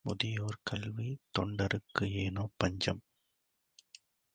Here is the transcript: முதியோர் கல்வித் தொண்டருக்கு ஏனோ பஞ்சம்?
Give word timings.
முதியோர் 0.01 0.59
கல்வித் 0.63 1.19
தொண்டருக்கு 1.39 2.05
ஏனோ 2.13 2.49
பஞ்சம்? 2.57 3.01